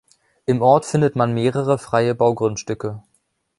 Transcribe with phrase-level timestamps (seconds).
[0.47, 3.03] Im Ort findet man mehrere freie Baugrundstücke.